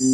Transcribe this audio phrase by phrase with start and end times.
[0.00, 0.10] Ever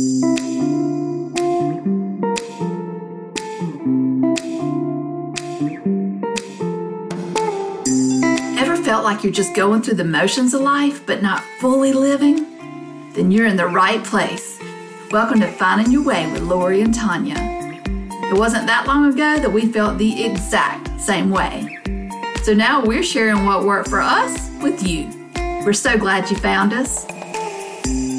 [8.79, 12.47] felt like you're just going through the motions of life but not fully living?
[13.13, 14.59] Then you're in the right place.
[15.11, 17.37] Welcome to Finding Your Way with Lori and Tanya.
[17.37, 21.79] It wasn't that long ago that we felt the exact same way.
[22.43, 25.11] So now we're sharing what worked for us with you.
[25.63, 27.05] We're so glad you found us.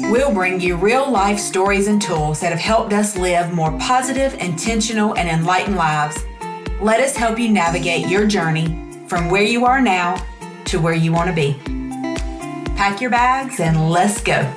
[0.08, 4.34] We'll bring you real life stories and tools that have helped us live more positive,
[4.34, 6.16] intentional, and enlightened lives.
[6.80, 8.68] Let us help you navigate your journey
[9.08, 10.24] from where you are now
[10.66, 11.54] to where you want to be.
[12.76, 14.48] Pack your bags and let's go.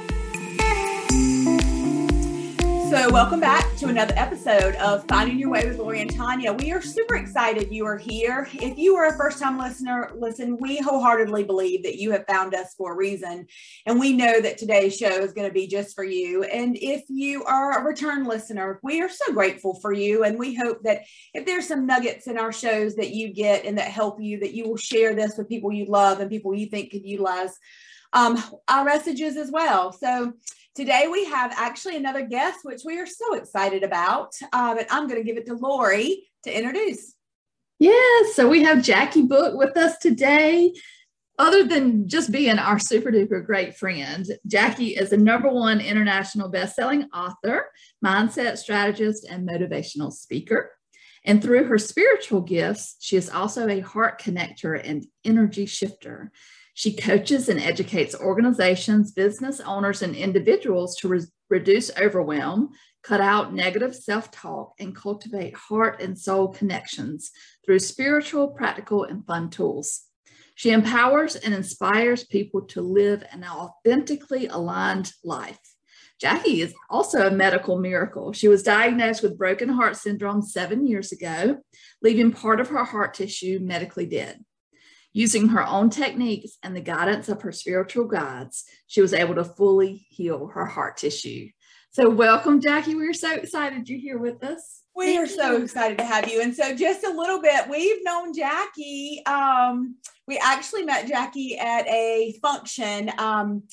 [2.89, 6.53] So, welcome back to another episode of Finding Your Way with Lori and Tanya.
[6.53, 8.49] We are super excited you are here.
[8.51, 12.55] If you are a first time listener, listen, we wholeheartedly believe that you have found
[12.55, 13.45] us for a reason.
[13.85, 16.45] And we know that today's show is going to be just for you.
[16.45, 20.23] And if you are a return listener, we are so grateful for you.
[20.23, 21.03] And we hope that
[21.35, 24.55] if there's some nuggets in our shows that you get and that help you, that
[24.55, 27.55] you will share this with people you love and people you think could utilize
[28.13, 29.91] um, our messages as well.
[29.91, 30.33] So,
[30.79, 34.33] Today we have actually another guest, which we are so excited about.
[34.53, 37.15] Uh, but I'm going to give it to Lori to introduce.
[37.79, 40.73] Yes, so we have Jackie Book with us today.
[41.37, 46.47] Other than just being our super duper great friend, Jackie is a number one international
[46.47, 47.65] best-selling author,
[48.01, 50.71] mindset strategist, and motivational speaker.
[51.25, 56.31] And through her spiritual gifts, she is also a heart connector and energy shifter.
[56.79, 62.69] She coaches and educates organizations, business owners, and individuals to re- reduce overwhelm,
[63.03, 67.31] cut out negative self talk, and cultivate heart and soul connections
[67.65, 70.03] through spiritual, practical, and fun tools.
[70.55, 75.59] She empowers and inspires people to live an authentically aligned life.
[76.17, 78.31] Jackie is also a medical miracle.
[78.31, 81.57] She was diagnosed with broken heart syndrome seven years ago,
[82.01, 84.45] leaving part of her heart tissue medically dead.
[85.11, 89.43] Using her own techniques and the guidance of her spiritual guides, she was able to
[89.43, 91.49] fully heal her heart tissue.
[91.91, 92.93] So, welcome, Jackie.
[92.93, 94.83] We're so excited you're here with us.
[94.95, 96.41] We are so excited to have you.
[96.41, 99.23] And so, just a little bit, we've known Jackie.
[99.25, 99.95] Um,
[100.27, 103.63] we actually met Jackie at a function um,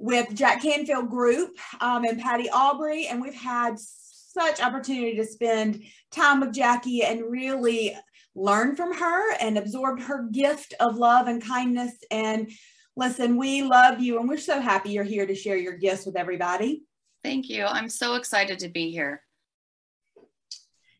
[0.00, 5.84] with Jack Canfield Group um, and Patty Aubrey, and we've had such opportunity to spend
[6.10, 7.96] time with Jackie and really
[8.34, 11.92] learn from her and absorbed her gift of love and kindness.
[12.10, 12.50] And
[12.96, 16.16] listen, we love you and we're so happy you're here to share your gifts with
[16.16, 16.84] everybody.
[17.22, 17.64] Thank you.
[17.64, 19.22] I'm so excited to be here.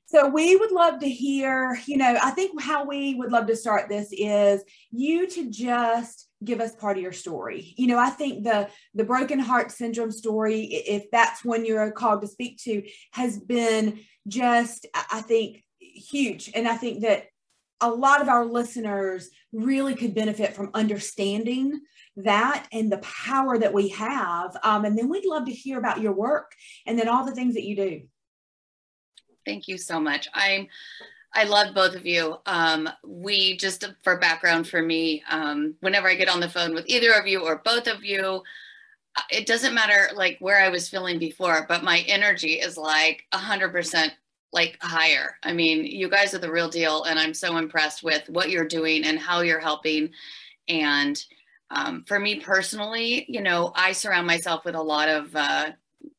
[0.06, 3.56] So we would love to hear, you know, I think how we would love to
[3.56, 7.72] start this is you to just give us part of your story.
[7.78, 12.20] You know, I think the the broken heart syndrome story, if that's one you're called
[12.20, 12.82] to speak to,
[13.12, 15.64] has been just, I think,
[16.10, 16.50] huge.
[16.54, 17.26] And I think that
[17.80, 21.80] a lot of our listeners really could benefit from understanding
[22.16, 24.56] that and the power that we have.
[24.62, 26.52] Um, and then we'd love to hear about your work
[26.86, 28.02] and then all the things that you do.
[29.44, 30.28] Thank you so much.
[30.34, 30.68] I'm
[31.34, 32.36] I love both of you.
[32.44, 36.84] Um, we just for background for me, um, whenever I get on the phone with
[36.88, 38.42] either of you or both of you,
[39.30, 43.38] it doesn't matter like where I was feeling before, but my energy is like a
[43.38, 44.12] hundred percent
[44.52, 45.36] like higher.
[45.42, 48.68] I mean, you guys are the real deal, and I'm so impressed with what you're
[48.68, 50.10] doing and how you're helping.
[50.68, 51.22] And
[51.70, 55.70] um, for me personally, you know, I surround myself with a lot of uh,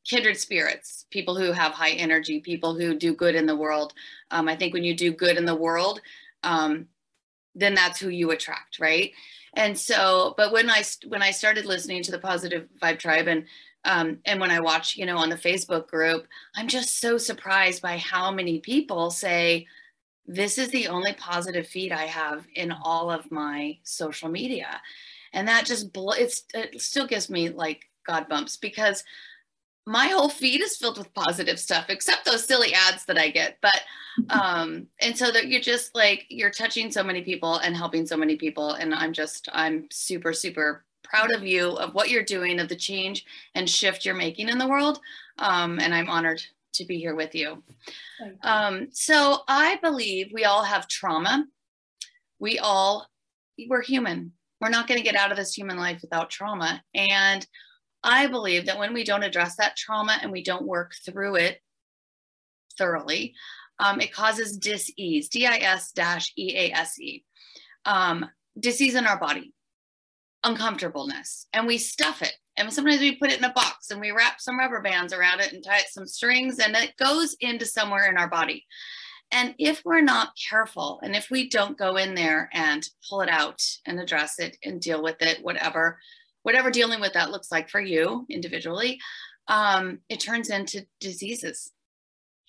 [0.04, 3.94] kindred spirits, people who have high energy, people who do good in the world.
[4.30, 6.00] Um, I think when you do good in the world,
[6.42, 6.88] um,
[7.54, 9.12] then that's who you attract, right?
[9.54, 13.44] And so, but when I when I started listening to the Positive Vibe Tribe and
[13.84, 17.82] um, and when I watch, you know, on the Facebook group, I'm just so surprised
[17.82, 19.66] by how many people say,
[20.26, 24.80] this is the only positive feed I have in all of my social media.
[25.34, 26.32] And that just, bl- it
[26.80, 29.04] still gives me like God bumps because
[29.86, 33.58] my whole feed is filled with positive stuff, except those silly ads that I get.
[33.60, 33.82] But,
[34.30, 38.16] um, and so that you're just like, you're touching so many people and helping so
[38.16, 38.72] many people.
[38.72, 42.76] And I'm just, I'm super, super proud of you, of what you're doing, of the
[42.76, 43.24] change
[43.54, 45.00] and shift you're making in the world.
[45.38, 46.42] Um, and I'm honored
[46.74, 47.62] to be here with you.
[48.20, 48.36] you.
[48.42, 51.46] Um, so I believe we all have trauma.
[52.38, 53.06] We all,
[53.68, 54.32] we're human.
[54.60, 56.82] We're not going to get out of this human life without trauma.
[56.94, 57.46] And
[58.02, 61.60] I believe that when we don't address that trauma and we don't work through it
[62.76, 63.34] thoroughly,
[63.78, 65.92] um, it causes dis-ease, dis-ease
[67.86, 68.26] um,
[68.58, 69.53] disease in our body
[70.44, 72.34] uncomfortableness and we stuff it.
[72.56, 75.40] And sometimes we put it in a box and we wrap some rubber bands around
[75.40, 78.64] it and tie it some strings and it goes into somewhere in our body.
[79.32, 83.28] And if we're not careful and if we don't go in there and pull it
[83.28, 85.98] out and address it and deal with it, whatever,
[86.42, 89.00] whatever dealing with that looks like for you individually,
[89.48, 91.72] um, it turns into diseases,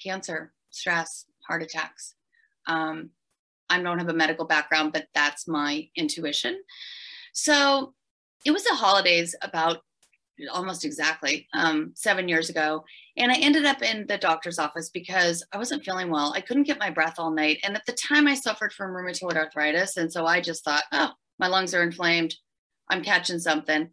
[0.03, 2.13] cancer, stress, heart attacks.
[2.68, 3.12] Um,
[3.69, 6.62] I don't have a medical background, but that's my intuition.
[7.35, 7.93] So
[8.45, 9.79] it was the holidays about
[10.51, 12.83] almost exactly um, seven years ago.
[13.17, 16.33] And I ended up in the doctor's office because I wasn't feeling well.
[16.33, 17.59] I couldn't get my breath all night.
[17.63, 19.97] And at the time, I suffered from rheumatoid arthritis.
[19.97, 22.35] And so I just thought, oh, my lungs are inflamed.
[22.89, 23.89] I'm catching something.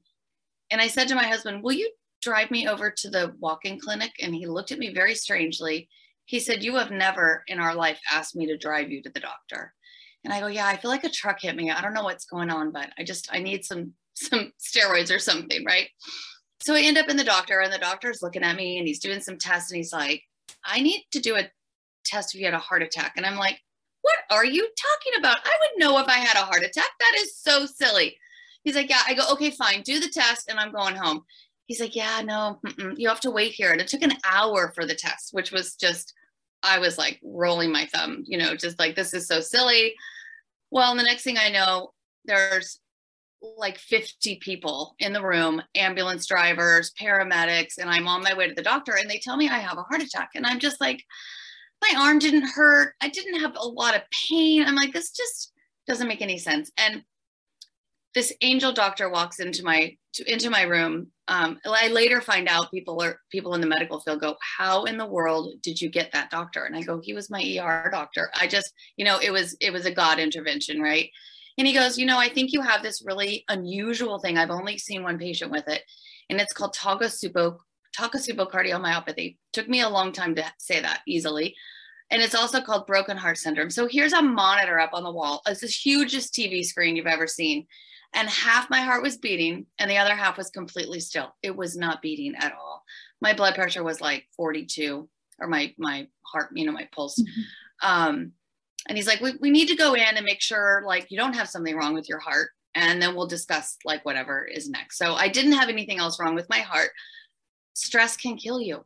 [0.71, 1.91] And I said to my husband, Will you
[2.23, 4.13] drive me over to the walk in clinic?
[4.21, 5.89] And he looked at me very strangely.
[6.27, 9.21] He said, You have never in our life asked me to drive you to the
[9.21, 9.75] doctor.
[10.25, 11.71] And I go, Yeah, I feel like a truck hit me.
[11.71, 15.19] I don't know what's going on, but I just, I need some some steroids or
[15.19, 15.89] something, right?
[16.61, 19.01] So I end up in the doctor, and the doctor's looking at me and he's
[19.01, 20.23] doing some tests, and he's like,
[20.65, 21.51] I need to do a
[22.05, 23.15] test if you had a heart attack.
[23.17, 23.59] And I'm like,
[24.03, 25.39] What are you talking about?
[25.45, 26.91] I would know if I had a heart attack.
[27.01, 28.17] That is so silly.
[28.65, 29.01] He's like, Yeah.
[29.07, 31.25] I go, Okay, fine, do the test, and I'm going home.
[31.67, 32.61] He's like, Yeah, no,
[32.97, 33.73] you have to wait here.
[33.73, 36.13] And it took an hour for the test, which was just,
[36.63, 39.95] I was like rolling my thumb, you know, just like, this is so silly.
[40.71, 41.93] Well, the next thing I know,
[42.25, 42.79] there's
[43.59, 48.55] like 50 people in the room ambulance drivers paramedics and i'm on my way to
[48.55, 51.03] the doctor and they tell me i have a heart attack and i'm just like
[51.83, 52.95] my arm didn't hurt.
[53.01, 54.65] I didn't have a lot of pain.
[54.65, 55.53] I'm like this just
[55.87, 56.71] doesn't make any sense.
[56.79, 57.03] And
[58.15, 62.71] this angel doctor walks into my to, into my room um, i later find out
[62.71, 66.13] people are people in the medical field go how in the world did you get
[66.13, 69.31] that doctor and i go he was my er doctor i just you know it
[69.31, 71.11] was it was a god intervention right
[71.59, 74.39] and he goes, You know, I think you have this really unusual thing.
[74.39, 75.83] I've only seen one patient with it,
[76.31, 77.59] and it's called Takotsubo,
[77.99, 79.37] Takotsubo cardiomyopathy.
[79.53, 81.55] Took me a long time to say that easily.
[82.11, 83.71] And it's also called broken heart syndrome.
[83.71, 85.41] So here's a monitor up on the wall.
[85.47, 87.67] It's the hugest TV screen you've ever seen.
[88.15, 91.35] And half my heart was beating, and the other half was completely still.
[91.43, 92.85] It was not beating at all.
[93.21, 97.19] My blood pressure was like 42, or my my heart, you know, my pulse.
[97.19, 97.89] Mm-hmm.
[97.89, 98.33] Um,
[98.89, 101.35] and he's like we, we need to go in and make sure like you don't
[101.35, 105.15] have something wrong with your heart and then we'll discuss like whatever is next so
[105.15, 106.91] i didn't have anything else wrong with my heart
[107.75, 108.85] stress can kill you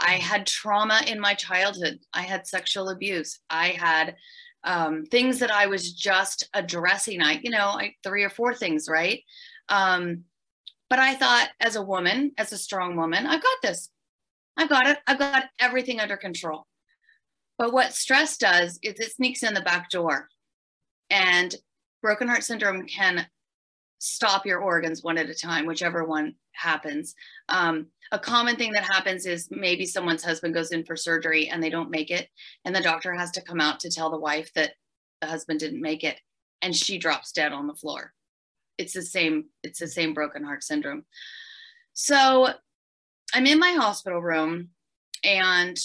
[0.00, 4.16] i had trauma in my childhood i had sexual abuse i had
[4.66, 7.22] um, things that i was just addressing.
[7.22, 9.22] I you know I, three or four things right?
[9.68, 10.24] Um,
[10.90, 13.90] but i thought as a woman as a strong woman i've got this.
[14.56, 14.98] I've got it.
[15.06, 16.66] I've got everything under control.
[17.58, 20.28] But what stress does is it sneaks in the back door.
[21.10, 21.54] And
[22.02, 23.26] broken heart syndrome can
[23.98, 27.14] stop your organs one at a time, whichever one happens.
[27.48, 31.62] Um, a common thing that happens is maybe someone's husband goes in for surgery and
[31.62, 32.28] they don't make it,
[32.64, 34.72] and the doctor has to come out to tell the wife that
[35.20, 36.20] the husband didn't make it,
[36.62, 38.12] and she drops dead on the floor.
[38.78, 39.46] It's the same.
[39.62, 41.04] It's the same broken heart syndrome.
[41.94, 42.50] So
[43.34, 44.68] I'm in my hospital room,
[45.24, 45.76] and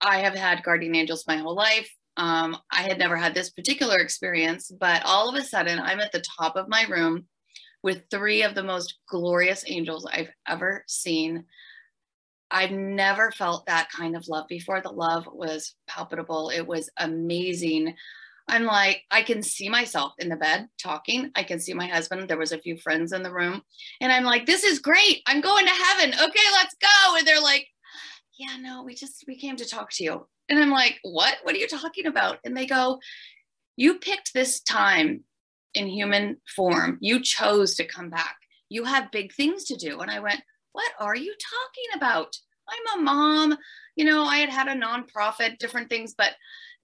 [0.00, 1.90] I have had guardian angels my whole life.
[2.16, 6.12] Um, I had never had this particular experience, but all of a sudden, I'm at
[6.12, 7.26] the top of my room
[7.82, 11.44] with three of the most glorious angels I've ever seen.
[12.50, 14.80] I've never felt that kind of love before.
[14.80, 17.94] The love was palpable, it was amazing.
[18.48, 21.32] I'm like, I can see myself in the bed talking.
[21.34, 22.28] I can see my husband.
[22.28, 23.62] There was a few friends in the room.
[24.00, 25.22] And I'm like, this is great.
[25.26, 26.14] I'm going to heaven.
[26.14, 27.16] Okay, let's go.
[27.16, 27.66] And they're like,
[28.38, 30.28] yeah, no, we just, we came to talk to you.
[30.48, 31.38] And I'm like, what?
[31.42, 32.38] What are you talking about?
[32.44, 33.00] And they go,
[33.74, 35.24] you picked this time
[35.76, 36.98] in human form.
[37.00, 38.36] You chose to come back.
[38.68, 40.00] You have big things to do.
[40.00, 40.40] And I went,
[40.72, 42.36] what are you talking about?
[42.68, 43.56] I'm a mom.
[43.94, 46.32] You know, I had had a nonprofit, different things, but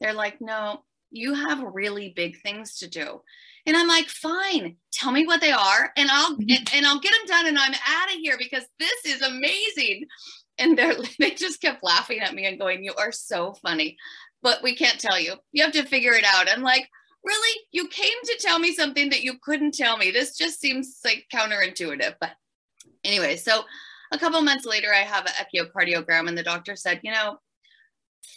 [0.00, 3.20] they're like, no, you have really big things to do.
[3.66, 6.76] And I'm like, fine, tell me what they are, and I'll mm-hmm.
[6.76, 10.06] and, I'll get them done, and I'm out of here because this is amazing
[10.58, 13.96] and they're they just kept laughing at me and going you are so funny
[14.42, 16.88] but we can't tell you you have to figure it out i'm like
[17.24, 17.60] really?
[17.72, 20.10] You came to tell me something that you couldn't tell me.
[20.10, 22.30] This just seems like counterintuitive but
[23.04, 23.62] anyway so
[24.12, 27.36] a couple months later i have an echocardiogram and the doctor said you know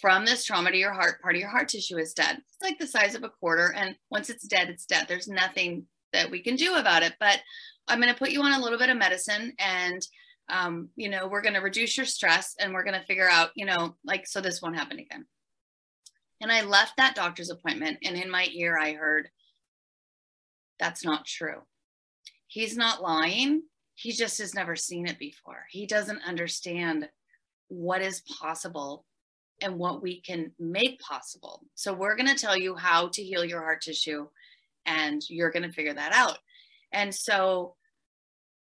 [0.02, 2.38] from this trauma to your heart part of your heart tissue is dead.
[2.38, 5.06] It's like the size of a quarter and once it's dead it's dead.
[5.08, 7.42] There's nothing that we can do about it but
[7.88, 10.02] i'm going to put you on a little bit of medicine and
[10.50, 13.50] um, you know, we're going to reduce your stress and we're going to figure out,
[13.56, 15.26] you know, like, so this won't happen again.
[16.42, 19.30] And I left that doctor's appointment and in my ear, I heard,
[20.80, 21.62] that's not true.
[22.48, 23.64] he's not lying.
[23.96, 25.66] He just has never seen it before.
[25.70, 27.10] He doesn't understand
[27.70, 29.06] what is possible
[29.62, 31.64] and what we can make possible.
[31.76, 34.28] So, we're going to tell you how to heal your heart tissue,
[34.86, 36.38] and you're going to figure that out.
[36.92, 37.76] And so,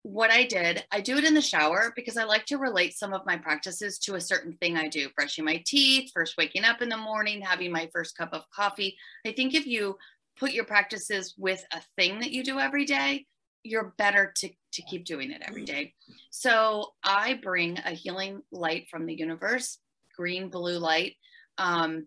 [0.07, 3.13] what I did, I do it in the shower because I like to relate some
[3.13, 6.81] of my practices to a certain thing I do brushing my teeth, first waking up
[6.81, 8.97] in the morning, having my first cup of coffee.
[9.27, 9.99] I think if you
[10.39, 13.27] put your practices with a thing that you do every day,
[13.65, 15.93] you're better to, to keep doing it every day.
[16.31, 19.79] So I bring a healing light from the universe,
[20.17, 21.17] green, blue light.
[21.59, 22.07] Um,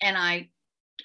[0.00, 0.48] and I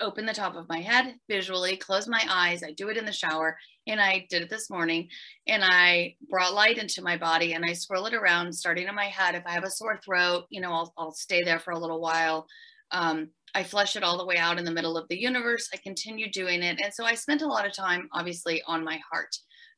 [0.02, 2.64] open the top of my head visually, close my eyes.
[2.64, 3.58] I do it in the shower.
[3.88, 5.10] And I did it this morning.
[5.48, 9.06] And I brought light into my body and I swirl it around, starting in my
[9.06, 9.36] head.
[9.36, 12.02] If I have a sore throat, you know, I'll, I'll stay there for a little
[12.02, 12.48] while.
[12.92, 15.70] Um, I flush it all the way out in the middle of the universe.
[15.74, 16.80] I continue doing it.
[16.82, 19.36] And so I spent a lot of time, obviously, on my heart,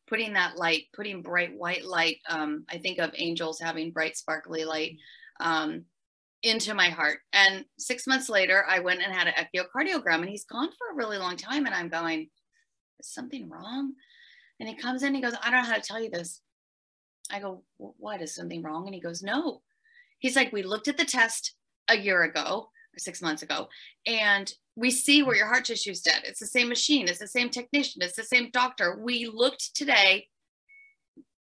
[0.07, 2.17] putting that light, putting bright white light.
[2.29, 4.97] Um, I think of angels having bright, sparkly light
[5.39, 5.85] um,
[6.43, 7.19] into my heart.
[7.33, 10.95] And six months later, I went and had an echocardiogram, and he's gone for a
[10.95, 11.65] really long time.
[11.65, 12.29] And I'm going,
[12.99, 13.93] is something wrong?
[14.59, 16.41] And he comes in, he goes, I don't know how to tell you this.
[17.31, 18.85] I go, what is something wrong?
[18.85, 19.61] And he goes, no.
[20.19, 21.55] He's like, we looked at the test
[21.89, 23.67] a year ago or six months ago.
[24.05, 26.21] And we see where your heart tissue is dead.
[26.25, 28.97] It's the same machine, it's the same technician, it's the same doctor.
[29.01, 30.27] We looked today,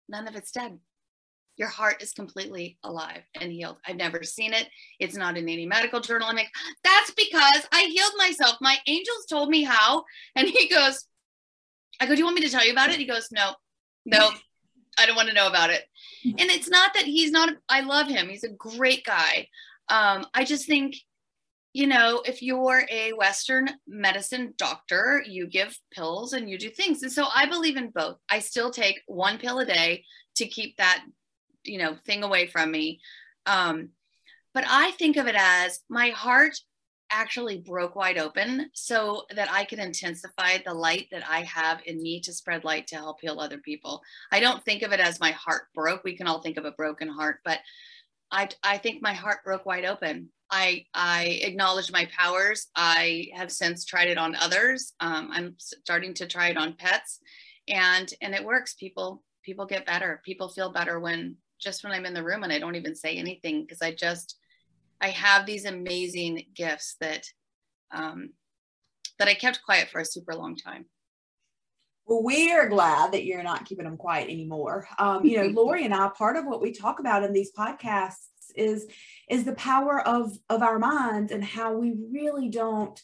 [0.08, 0.78] none of it's dead.
[1.60, 3.76] Your heart is completely alive and healed.
[3.86, 4.66] I've never seen it.
[4.98, 6.26] It's not in any medical journal.
[6.26, 6.48] I'm like,
[6.82, 8.56] that's because I healed myself.
[8.62, 10.04] My angels told me how.
[10.34, 11.04] And he goes,
[12.00, 12.98] I go, Do you want me to tell you about it?
[12.98, 13.52] He goes, No,
[14.06, 14.30] no,
[14.98, 15.84] I don't want to know about it.
[16.24, 18.30] And it's not that he's not, I love him.
[18.30, 19.48] He's a great guy.
[19.90, 20.96] Um, I just think
[21.72, 27.02] you know, if you're a Western medicine doctor, you give pills and you do things.
[27.02, 28.16] And so I believe in both.
[28.28, 30.04] I still take one pill a day
[30.36, 31.04] to keep that,
[31.64, 33.00] you know, thing away from me.
[33.46, 33.90] Um,
[34.52, 36.56] but I think of it as my heart
[37.12, 42.00] actually broke wide open so that I can intensify the light that I have in
[42.00, 44.00] me to spread light to help heal other people.
[44.30, 46.04] I don't think of it as my heart broke.
[46.04, 47.58] We can all think of a broken heart, but
[48.30, 52.66] I, I think my heart broke wide open I I acknowledge my powers.
[52.74, 54.92] I have since tried it on others.
[55.00, 57.20] Um, I'm starting to try it on pets,
[57.68, 58.74] and and it works.
[58.74, 60.20] People people get better.
[60.24, 63.16] People feel better when just when I'm in the room and I don't even say
[63.16, 64.38] anything because I just
[65.00, 67.26] I have these amazing gifts that
[67.92, 68.30] um,
[69.18, 70.86] that I kept quiet for a super long time.
[72.06, 74.88] Well, we are glad that you're not keeping them quiet anymore.
[74.98, 78.26] Um, you know, Lori and I, part of what we talk about in these podcasts
[78.56, 78.86] is
[79.28, 83.00] is the power of of our minds and how we really don't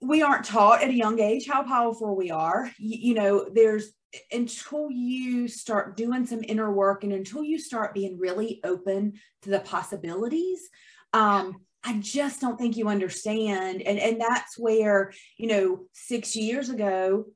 [0.00, 3.92] we aren't taught at a young age how powerful we are you, you know there's
[4.32, 9.50] until you start doing some inner work and until you start being really open to
[9.50, 10.68] the possibilities
[11.12, 13.82] um I just don't think you understand.
[13.82, 17.26] And, and that's where, you know, six years ago,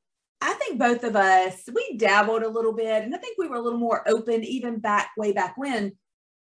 [0.40, 3.04] I think both of us, we dabbled a little bit.
[3.04, 5.92] And I think we were a little more open even back way back when.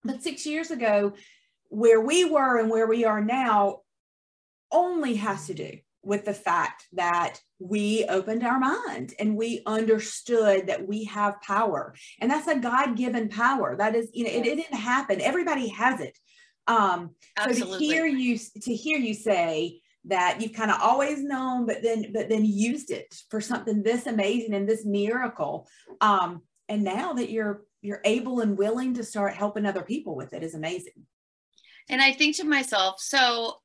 [0.05, 1.15] But six years ago,
[1.71, 3.81] where we were and where we are now
[4.71, 10.67] only has to do with the fact that we opened our mind and we understood
[10.67, 14.57] that we have power and that's a god-given power that is you know it, it
[14.57, 16.17] didn't happen everybody has it
[16.67, 17.73] um Absolutely.
[17.73, 21.83] so to hear you to hear you say that you've kind of always known but
[21.83, 25.69] then but then used it for something this amazing and this miracle
[26.00, 30.33] um and now that you're you're able and willing to start helping other people with
[30.33, 31.07] it is amazing.
[31.88, 33.57] And I think to myself, so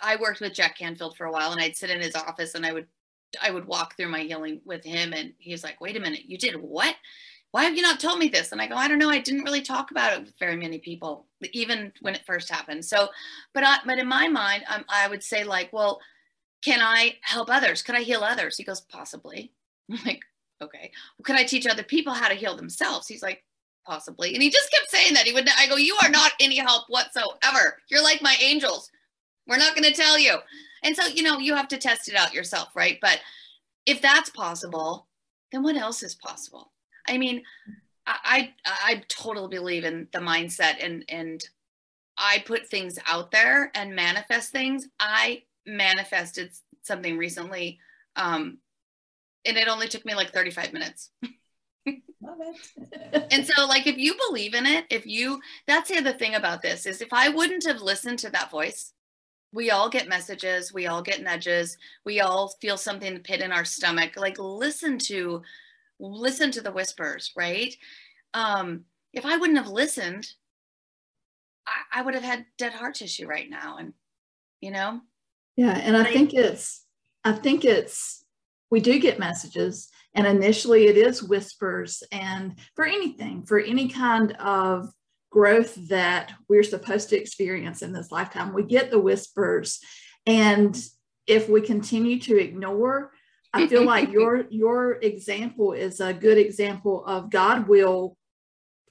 [0.00, 2.64] I worked with Jack Canfield for a while and I'd sit in his office and
[2.64, 2.86] I would
[3.42, 6.38] I would walk through my healing with him and he's like, wait a minute, you
[6.38, 6.94] did what?
[7.50, 8.52] Why have you not told me this?
[8.52, 9.10] And I go, I don't know.
[9.10, 12.84] I didn't really talk about it with very many people, even when it first happened.
[12.84, 13.08] So,
[13.52, 16.00] but I, but in my mind, um, I would say like, well,
[16.64, 17.82] can I help others?
[17.82, 18.56] Could I heal others?
[18.56, 19.52] He goes, possibly.
[19.90, 20.22] I'm like,
[20.62, 23.42] okay well, could i teach other people how to heal themselves he's like
[23.86, 26.56] possibly and he just kept saying that he would i go you are not any
[26.56, 28.90] help whatsoever you're like my angels
[29.46, 30.36] we're not going to tell you
[30.82, 33.20] and so you know you have to test it out yourself right but
[33.86, 35.06] if that's possible
[35.52, 36.72] then what else is possible
[37.08, 37.42] i mean
[38.06, 41.42] i i, I totally believe in the mindset and and
[42.18, 46.50] i put things out there and manifest things i manifested
[46.82, 47.78] something recently
[48.16, 48.58] um,
[49.44, 51.10] and it only took me like 35 minutes.
[52.22, 53.26] Love it.
[53.32, 56.62] and so like if you believe in it, if you that's the other thing about
[56.62, 58.93] this is if I wouldn't have listened to that voice,
[59.54, 63.64] we all get messages, we all get nudges, we all feel something pit in our
[63.64, 64.14] stomach.
[64.16, 65.42] Like listen to
[66.00, 67.74] listen to the whispers, right?
[68.34, 70.26] Um, if I wouldn't have listened,
[71.66, 73.76] I, I would have had dead heart tissue right now.
[73.78, 73.92] And,
[74.60, 75.00] you know?
[75.56, 75.78] Yeah.
[75.78, 76.84] And I think it's,
[77.22, 78.24] I think it's,
[78.70, 84.32] we do get messages and initially it is whispers and for anything, for any kind
[84.32, 84.88] of
[85.34, 89.80] growth that we're supposed to experience in this lifetime, we get the whispers.
[90.26, 90.80] And
[91.26, 93.10] if we continue to ignore,
[93.52, 98.16] I feel like your your example is a good example of God will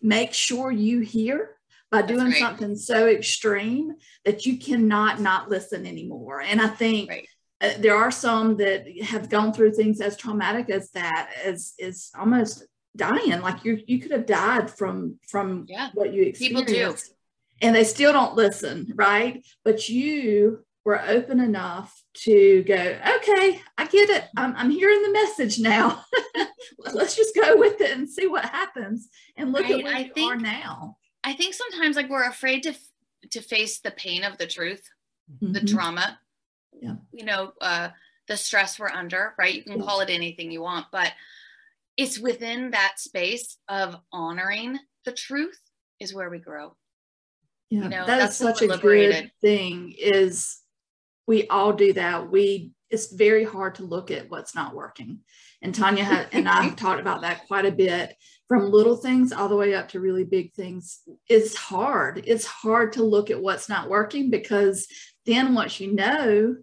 [0.02, 1.52] make sure you hear
[1.90, 2.36] by doing right.
[2.36, 3.94] something so extreme
[4.26, 6.42] that you cannot not listen anymore.
[6.42, 7.28] And I think right.
[7.62, 12.12] uh, there are some that have gone through things as traumatic as that, as is
[12.20, 13.42] almost dying.
[13.42, 15.90] Like you, you could have died from from yeah.
[15.94, 16.68] what you experienced.
[16.68, 16.98] People do.
[17.62, 19.46] And they still don't listen, right?
[19.64, 24.26] But you were open enough to go, okay, I get it.
[24.36, 26.04] I'm, I'm hearing the message now.
[26.80, 29.08] Let's just go with it and see what happens
[29.38, 29.80] and look right.
[29.80, 30.98] at where I you think, are now.
[31.24, 32.76] I think sometimes like we're afraid to
[33.32, 34.84] to face the pain of the truth,
[35.34, 35.54] mm-hmm.
[35.54, 36.20] the trauma,
[36.82, 36.96] yeah.
[37.14, 37.90] you know, uh,
[38.28, 39.56] the stress we're under, right?
[39.56, 39.86] You can yeah.
[39.86, 41.12] call it anything you want, but
[41.98, 45.60] it's within that space of honoring the truth
[46.00, 46.76] is where we grow.
[47.70, 49.24] Yeah, you know, that is such a liberated.
[49.24, 50.60] good thing is
[51.28, 52.30] we all do that.
[52.30, 55.20] We it's very hard to look at what's not working.
[55.64, 58.16] And Tanya had, and I've talked about that quite a bit
[58.48, 61.02] from little things all the way up to really big things.
[61.28, 62.24] It's hard.
[62.28, 64.88] It's hard to look at what's not working because
[65.26, 66.56] then once you know,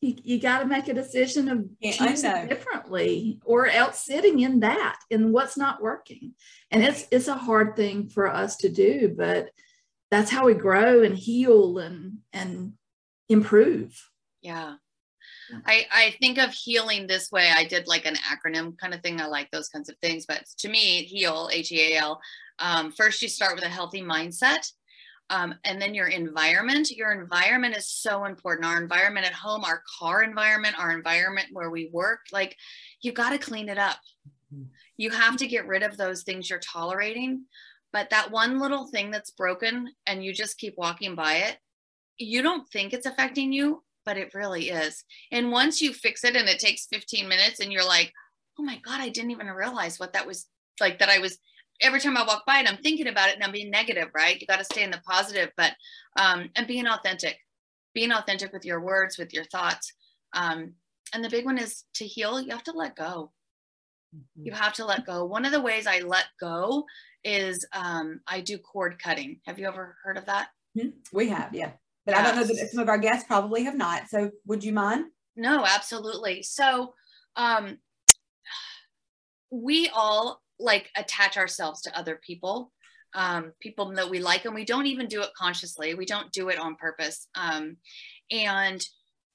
[0.00, 4.60] you, you got to make a decision of yeah, choosing differently or else sitting in
[4.60, 6.34] that in what's not working.
[6.70, 9.50] And it's it's a hard thing for us to do, but
[10.10, 12.72] that's how we grow and heal and and
[13.28, 14.10] improve.
[14.42, 14.74] Yeah.
[15.66, 17.50] I, I think of healing this way.
[17.52, 19.20] I did like an acronym kind of thing.
[19.20, 20.24] I like those kinds of things.
[20.24, 22.20] But to me, heal, H E A L,
[22.60, 24.70] um, first you start with a healthy mindset.
[25.30, 26.90] Um, and then your environment.
[26.90, 28.66] Your environment is so important.
[28.66, 32.56] Our environment at home, our car environment, our environment where we work, like
[33.00, 33.96] you got to clean it up.
[34.52, 34.64] Mm-hmm.
[34.96, 37.44] You have to get rid of those things you're tolerating.
[37.92, 41.58] But that one little thing that's broken and you just keep walking by it,
[42.18, 45.04] you don't think it's affecting you, but it really is.
[45.32, 48.12] And once you fix it and it takes 15 minutes and you're like,
[48.58, 50.46] oh my God, I didn't even realize what that was
[50.80, 51.38] like, that I was
[51.80, 54.40] every time I walk by it, I'm thinking about it and I'm being negative, right?
[54.40, 55.74] You got to stay in the positive, but,
[56.18, 57.38] um, and being authentic,
[57.94, 59.92] being authentic with your words, with your thoughts.
[60.32, 60.74] Um,
[61.14, 63.32] and the big one is to heal, you have to let go.
[64.14, 64.46] Mm-hmm.
[64.46, 65.24] You have to let go.
[65.24, 66.84] One of the ways I let go
[67.24, 69.40] is um, I do cord cutting.
[69.46, 70.48] Have you ever heard of that?
[70.76, 70.90] Mm-hmm.
[71.12, 71.72] We have, yeah.
[72.06, 72.16] But.
[72.16, 74.08] I don't know that some of our guests probably have not.
[74.08, 75.06] So would you mind?
[75.36, 76.42] No, absolutely.
[76.42, 76.94] So
[77.36, 77.78] um,
[79.50, 82.72] we all like attach ourselves to other people,
[83.14, 85.94] um, people that we like, and we don't even do it consciously.
[85.94, 87.28] We don't do it on purpose.
[87.34, 87.76] Um,
[88.30, 88.84] and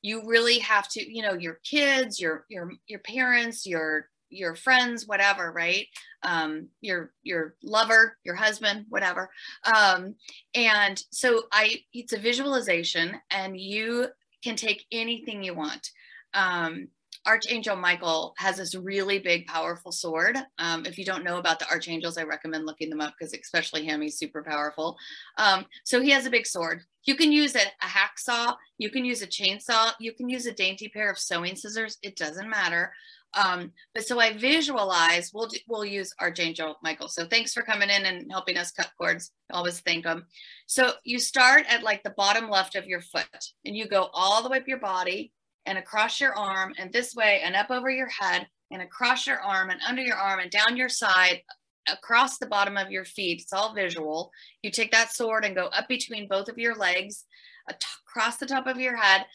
[0.02, 5.08] you really have to, you know, your kids, your your your parents, your your friends
[5.08, 5.88] whatever right
[6.24, 9.30] um, your your lover your husband whatever
[9.76, 10.16] um,
[10.54, 14.08] and so i it's a visualization and you
[14.44, 15.90] can take anything you want
[16.34, 16.88] um,
[17.26, 20.38] Archangel Michael has this really big, powerful sword.
[20.60, 23.84] Um, if you don't know about the archangels, I recommend looking them up because, especially
[23.84, 24.98] him, he's super powerful.
[25.38, 26.82] Um, so he has a big sword.
[27.04, 30.54] You can use a, a hacksaw, you can use a chainsaw, you can use a
[30.54, 31.98] dainty pair of sewing scissors.
[32.02, 32.94] It doesn't matter.
[33.36, 37.10] Um, but so I visualize, we'll, we'll use Archangel Michael.
[37.10, 39.32] So thanks for coming in and helping us cut cords.
[39.52, 40.26] Always thank them.
[40.68, 43.26] So you start at like the bottom left of your foot
[43.66, 45.34] and you go all the way up your body
[45.66, 49.40] and across your arm and this way and up over your head and across your
[49.40, 51.42] arm and under your arm and down your side
[51.88, 53.42] across the bottom of your feet.
[53.42, 54.32] It's all visual.
[54.64, 57.26] You take that sword and go up between both of your legs,
[57.70, 59.26] across the top of your head,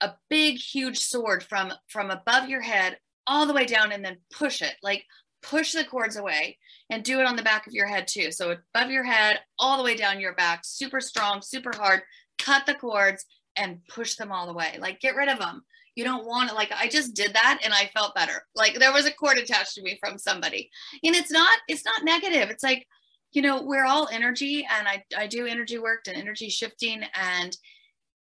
[0.00, 4.16] a big, huge sword from from above your head all the way down and then
[4.32, 5.04] push it like
[5.42, 6.56] push the cords away
[6.90, 8.32] and do it on the back of your head too.
[8.32, 12.02] So above your head, all the way down your back, super strong, super hard,
[12.38, 13.24] cut the cords
[13.58, 14.76] and push them all the way.
[14.78, 15.62] Like get rid of them.
[15.94, 16.54] You don't want it.
[16.54, 18.44] Like I just did that and I felt better.
[18.54, 20.70] Like there was a cord attached to me from somebody.
[21.02, 22.50] And it's not, it's not negative.
[22.50, 22.86] It's like,
[23.32, 27.56] you know, we're all energy and I, I do energy work and energy shifting and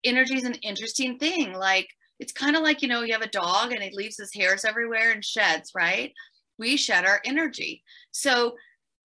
[0.03, 1.53] energy is an interesting thing.
[1.53, 4.33] Like it's kind of like, you know, you have a dog and it leaves his
[4.33, 6.13] hairs everywhere and sheds, right?
[6.57, 7.83] We shed our energy.
[8.11, 8.55] So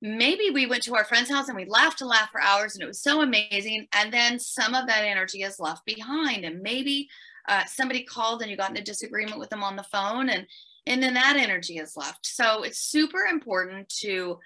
[0.02, 2.82] maybe we went to our friend's house and we laughed and laughed for hours and
[2.82, 3.86] it was so amazing.
[3.94, 6.44] And then some of that energy is left behind.
[6.44, 7.08] And maybe
[7.48, 10.46] uh, somebody called and you got in a disagreement with them on the phone and
[10.86, 12.26] and then that energy is left.
[12.26, 14.38] So it's super important to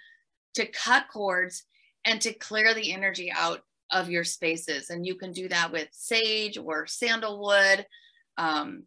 [0.55, 1.64] to cut cords
[2.05, 4.90] and to clear the energy out of your spaces.
[4.90, 7.87] And you can do that with sage or sandalwood.
[8.37, 8.85] Um,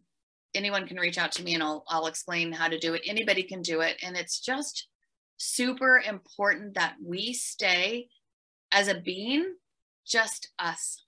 [0.54, 3.02] anyone can reach out to me and I'll, I'll explain how to do it.
[3.06, 3.96] Anybody can do it.
[4.02, 4.88] And it's just
[5.38, 8.08] super important that we stay
[8.72, 9.54] as a being
[10.06, 11.04] just us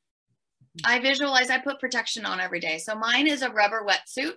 [0.85, 4.35] i visualize i put protection on every day so mine is a rubber wetsuit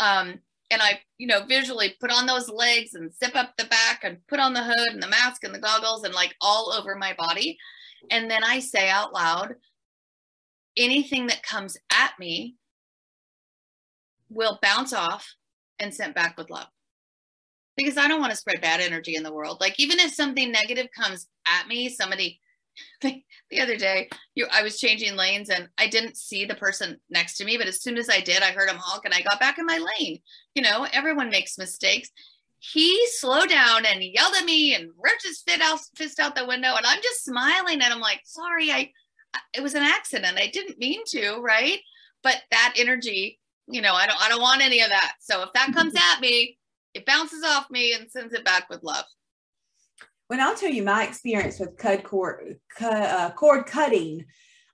[0.00, 4.00] um, and I, you know, visually put on those legs and zip up the back
[4.02, 6.96] and put on the hood and the mask and the goggles and like all over
[6.96, 7.56] my body.
[8.10, 9.54] And then I say out loud,
[10.76, 12.56] anything that comes at me
[14.28, 15.34] will bounce off
[15.78, 16.68] and sent back with love.
[17.76, 19.58] Because I don't want to spread bad energy in the world.
[19.60, 22.40] Like, even if something negative comes at me, somebody
[23.00, 27.36] the other day you, i was changing lanes and i didn't see the person next
[27.36, 29.40] to me but as soon as i did i heard him honk and i got
[29.40, 30.18] back in my lane.
[30.54, 32.10] You know everyone makes mistakes.
[32.58, 36.46] He slowed down and yelled at me and ripped his fist out, fist out the
[36.46, 38.90] window and i'm just smiling and i'm like sorry I,
[39.54, 40.38] it was an accident.
[40.38, 41.80] I didn't mean to right?
[42.22, 45.14] But that energy you know i don't i don't want any of that.
[45.20, 46.58] So if that comes at me
[46.96, 49.04] it bounces off me and sends it back with love.
[50.28, 54.24] When I'll tell you my experience with cut cord, uh, cord cutting,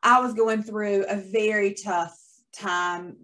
[0.02, 2.16] I was going through a very tough
[2.56, 3.16] time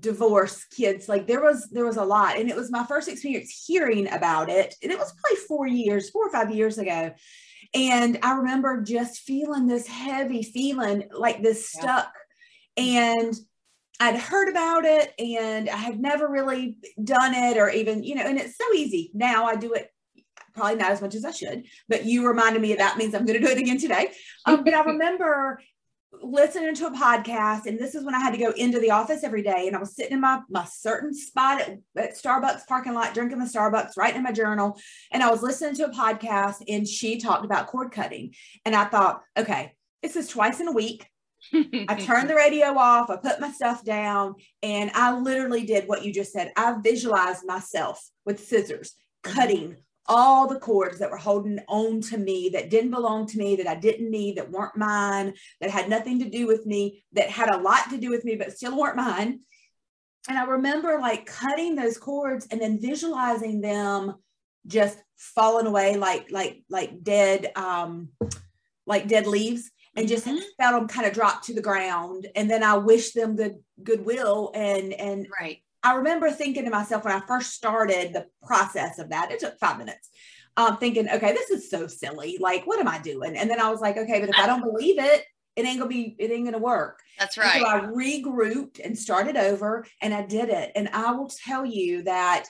[0.00, 2.38] divorce kids like there was there was a lot.
[2.38, 6.10] And it was my first experience hearing about it and it was probably four years
[6.10, 7.12] four or five years ago.
[7.72, 12.12] And i remember just feeling this heavy feeling like this stuck.
[12.76, 12.84] Yeah.
[12.84, 13.34] and
[13.98, 18.24] I'd heard about it and I had never really done it or even, you know,
[18.24, 19.10] and it's so easy.
[19.14, 19.90] Now I do it
[20.54, 23.26] probably not as much as I should, but you reminded me of that means I'm
[23.26, 24.10] going to do it again today.
[24.44, 25.60] Um, but I remember
[26.22, 29.22] listening to a podcast and this is when I had to go into the office
[29.22, 32.94] every day and I was sitting in my, my certain spot at, at Starbucks parking
[32.94, 34.78] lot, drinking the Starbucks, writing in my journal.
[35.10, 38.34] And I was listening to a podcast and she talked about cord cutting.
[38.64, 41.06] And I thought, okay, this is twice in a week.
[41.52, 46.04] I turned the radio off, I put my stuff down, and I literally did what
[46.04, 46.52] you just said.
[46.56, 49.76] I visualized myself with scissors cutting
[50.08, 53.66] all the cords that were holding on to me that didn't belong to me, that
[53.66, 57.50] I didn't need, that weren't mine, that had nothing to do with me, that had
[57.50, 59.40] a lot to do with me, but still weren't mine.
[60.28, 64.14] And I remember like cutting those cords and then visualizing them
[64.66, 68.08] just falling away like like like dead um
[68.86, 70.38] like dead leaves and just mm-hmm.
[70.58, 74.52] felt them kind of drop to the ground and then i wish them good goodwill
[74.54, 79.10] and and right I remember thinking to myself when I first started the process of
[79.10, 80.10] that, it took five minutes,
[80.56, 82.38] um, thinking, okay, this is so silly.
[82.40, 83.36] Like, what am I doing?
[83.36, 85.88] And then I was like, okay, but if I don't believe it, it ain't gonna
[85.88, 86.98] be, it ain't gonna work.
[87.20, 87.62] That's right.
[87.62, 90.72] And so I regrouped and started over and I did it.
[90.74, 92.46] And I will tell you that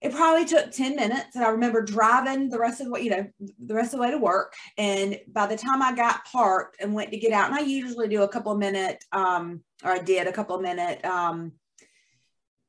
[0.00, 3.10] it probably took 10 minutes and i remember driving the rest of the way you
[3.10, 3.26] know
[3.64, 6.94] the rest of the way to work and by the time i got parked and
[6.94, 10.26] went to get out and i usually do a couple minute um or i did
[10.26, 11.52] a couple minute um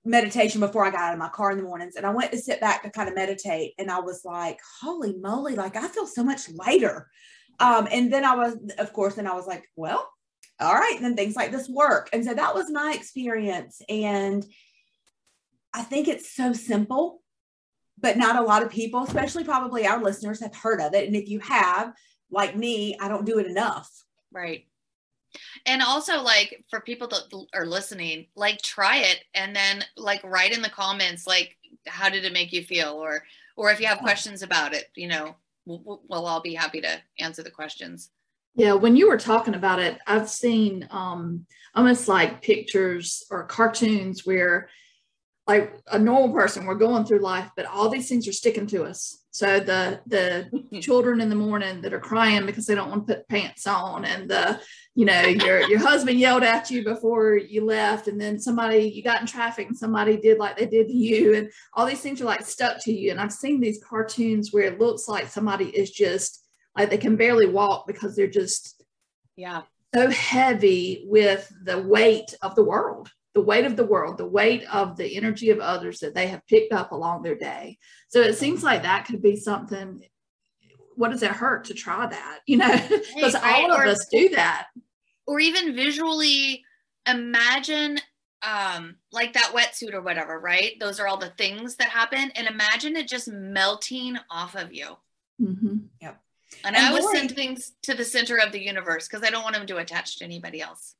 [0.05, 1.95] meditation before I got out of my car in the mornings.
[1.95, 3.73] And I went to sit back to kind of meditate.
[3.77, 7.07] And I was like, holy moly, like I feel so much lighter.
[7.59, 10.09] Um, and then I was, of course, and I was like, well,
[10.59, 12.09] all right, then things like this work.
[12.13, 13.81] And so that was my experience.
[13.89, 14.45] And
[15.73, 17.21] I think it's so simple,
[17.99, 21.08] but not a lot of people, especially probably our listeners, have heard of it.
[21.08, 21.93] And if you have,
[22.32, 23.89] like me, I don't do it enough.
[24.32, 24.65] Right
[25.65, 30.55] and also like for people that are listening like try it and then like write
[30.55, 33.23] in the comments like how did it make you feel or
[33.55, 36.99] or if you have questions about it you know we'll, we'll all be happy to
[37.19, 38.10] answer the questions
[38.55, 44.25] yeah when you were talking about it i've seen um almost like pictures or cartoons
[44.25, 44.69] where
[45.49, 48.83] like a normal person we're going through life but all these things are sticking to
[48.83, 49.23] us.
[49.31, 53.15] So the the children in the morning that are crying because they don't want to
[53.15, 54.62] put pants on and the
[54.93, 59.01] you know your your husband yelled at you before you left and then somebody you
[59.01, 62.21] got in traffic and somebody did like they did to you and all these things
[62.21, 63.09] are like stuck to you.
[63.09, 66.45] And i've seen these cartoons where it looks like somebody is just
[66.77, 68.83] like they can barely walk because they're just
[69.35, 69.62] yeah.
[69.95, 74.63] so heavy with the weight of the world the weight of the world, the weight
[74.71, 77.77] of the energy of others that they have picked up along their day.
[78.07, 80.03] So it seems like that could be something.
[80.95, 82.39] What does it hurt to try that?
[82.47, 84.67] You know, because right, all of us do that.
[85.27, 86.63] Or even visually
[87.07, 87.99] imagine
[88.41, 90.73] um like that wetsuit or whatever, right?
[90.79, 92.31] Those are all the things that happen.
[92.35, 94.97] And imagine it just melting off of you.
[95.41, 95.77] Mm-hmm.
[96.01, 96.21] Yep.
[96.65, 99.43] And, and I always send things to the center of the universe because I don't
[99.43, 100.95] want them to attach to anybody else.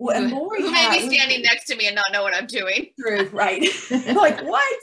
[0.00, 2.46] Well, and Lori who may be standing next to me and not know what I'm
[2.46, 2.86] doing.
[3.00, 3.62] True, right?
[3.90, 4.76] like what?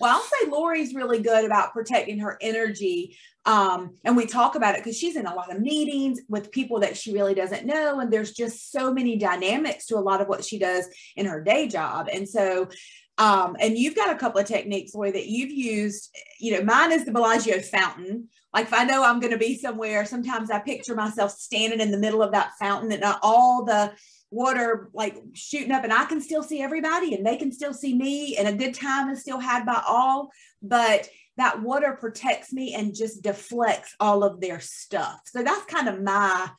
[0.00, 3.16] Well, I'll say Lori's really good about protecting her energy.
[3.44, 6.80] Um, and we talk about it because she's in a lot of meetings with people
[6.80, 8.00] that she really doesn't know.
[8.00, 11.42] And there's just so many dynamics to a lot of what she does in her
[11.42, 12.08] day job.
[12.10, 12.68] And so
[13.18, 16.16] um, and you've got a couple of techniques, Lori, that you've used.
[16.40, 18.28] You know, mine is the Bellagio fountain.
[18.54, 21.90] Like if I know I'm going to be somewhere, sometimes I picture myself standing in
[21.90, 23.92] the middle of that fountain and all the
[24.32, 27.94] water like shooting up and I can still see everybody and they can still see
[27.94, 30.30] me and a good time is still had by all.
[30.62, 35.20] But that water protects me and just deflects all of their stuff.
[35.26, 36.50] So that's kind of my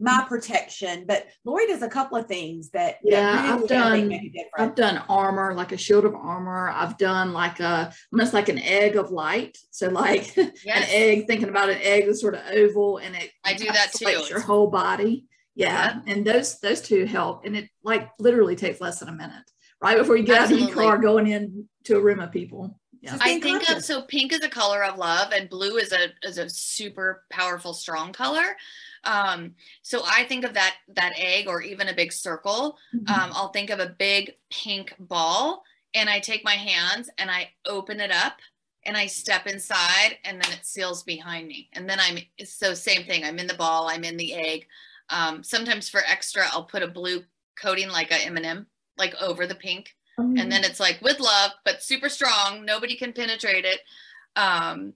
[0.00, 0.28] my mm-hmm.
[0.28, 1.04] protection.
[1.06, 4.08] But Lori does a couple of things that yeah, that really I've done.
[4.08, 4.36] make.
[4.56, 6.70] I've done armor, like a shield of armor.
[6.70, 9.58] I've done like a almost like an egg of light.
[9.70, 13.54] So like an egg, thinking about an egg that's sort of oval, and it I
[13.54, 14.08] do that too.
[14.28, 15.24] Your whole body.
[15.58, 19.50] Yeah, and those those two help, and it like literally takes less than a minute,
[19.82, 22.78] right before you get out of your car going in to a room of people.
[23.00, 23.16] Yeah.
[23.20, 23.86] I being think of conscious.
[23.86, 27.74] so pink is a color of love and blue is a is a super powerful
[27.74, 28.56] strong color.
[29.02, 32.78] Um, so I think of that that egg or even a big circle.
[32.94, 33.10] Mhm.
[33.10, 37.50] Um, I'll think of a big pink ball and I take my hands and I
[37.66, 38.38] open it up
[38.84, 41.68] and I step inside and then it seals behind me.
[41.72, 43.24] And then I'm so same thing.
[43.24, 44.66] I'm in the ball, I'm in the egg.
[45.10, 47.24] Um, sometimes for extra, I'll put a blue
[47.60, 48.66] coating like a M&M
[48.96, 49.94] like over the pink.
[50.36, 52.64] And then it's like with love but super strong.
[52.64, 53.80] Nobody can penetrate it.
[54.36, 54.94] Um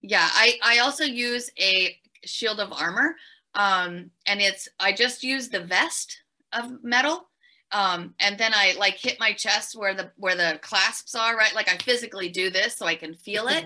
[0.00, 3.14] yeah i i also use a shield of armor.
[3.54, 7.28] Um and it's i just use the vest of metal.
[7.70, 11.54] Um and then i like hit my chest where the where the clasps are right?
[11.54, 13.64] Like i physically do this so i can feel it.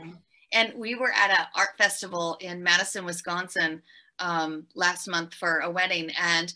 [0.53, 3.83] And we were at an art festival in Madison, Wisconsin
[4.19, 6.53] um, last month for a wedding, and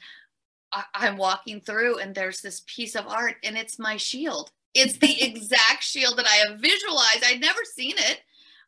[0.73, 4.51] I- I'm walking through, and there's this piece of art, and it's my shield.
[4.75, 7.25] It's the exact shield that I have visualized.
[7.25, 8.21] I'd never seen it,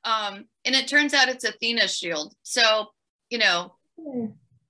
[0.04, 2.34] um, and it turns out it's Athena's shield.
[2.42, 2.88] So
[3.30, 3.74] you know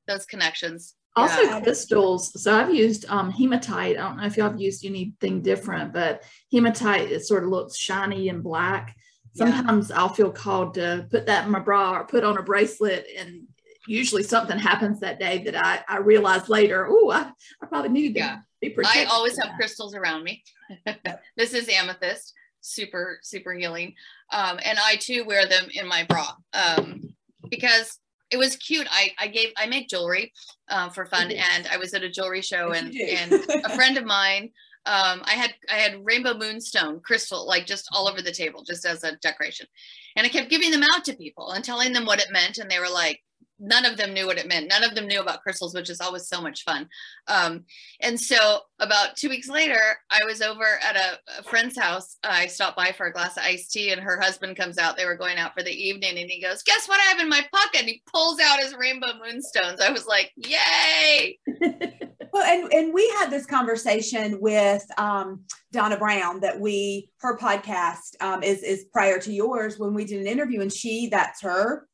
[0.07, 0.95] those connections.
[1.17, 1.61] Also Yeah.
[1.61, 2.41] crystals.
[2.43, 3.99] So I've used um, hematite.
[3.99, 7.77] I don't know if y'all have used anything different, but hematite it sort of looks
[7.77, 8.95] shiny and black.
[9.35, 9.47] Yeah.
[9.47, 13.07] Sometimes I'll feel called to put that in my bra or put on a bracelet,
[13.19, 13.43] and
[13.87, 16.87] usually something happens that day that I, I realize later.
[16.89, 17.31] Oh, I,
[17.63, 18.39] I probably need to Yeah.
[18.61, 20.43] be I always have crystals around me.
[21.37, 23.95] this is amethyst, super super healing,
[24.31, 27.15] um, and I too wear them in my bra um,
[27.49, 27.99] because
[28.31, 28.87] it was cute.
[28.91, 30.33] I I gave I make jewelry
[30.69, 33.33] uh, for fun, and I was at a jewelry show, and and
[33.65, 34.51] a friend of mine.
[34.85, 38.85] Um, I had I had rainbow moonstone crystal like just all over the table, just
[38.87, 39.67] as a decoration,
[40.17, 42.71] and I kept giving them out to people and telling them what it meant, and
[42.71, 43.21] they were like,
[43.63, 44.69] none of them knew what it meant.
[44.69, 46.89] None of them knew about crystals, which is always so much fun.
[47.29, 47.65] Um,
[48.01, 52.19] and so about two weeks later, I was over at a, a friend's house.
[52.25, 54.97] I stopped by for a glass of iced tea, and her husband comes out.
[54.97, 57.29] They were going out for the evening, and he goes, "Guess what I have in
[57.29, 59.81] my pocket?" And he pulls out his rainbow moonstones.
[59.81, 61.39] I was like, "Yay!"
[62.33, 68.17] Well, and and we had this conversation with um, Donna Brown that we her podcast
[68.23, 71.87] um, is is prior to yours when we did an interview, and she that's her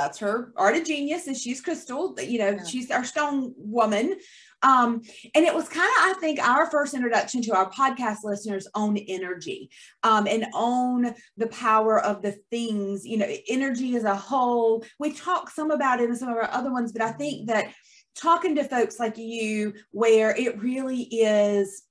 [0.00, 2.16] that's her art of genius, and she's Crystal.
[2.20, 2.64] You know, Yeah.
[2.64, 4.16] she's our stone woman.
[4.62, 5.00] Um,
[5.34, 8.96] and it was kind of, I think, our first introduction to our podcast listeners own
[8.98, 9.70] energy
[10.02, 14.84] um, and own the power of the things, you know, energy as a whole.
[14.98, 17.72] We talk some about it in some of our other ones, but I think that
[18.14, 21.82] talking to folks like you, where it really is,